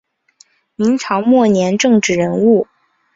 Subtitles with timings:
[0.73, 2.65] 明朝末年政治人物。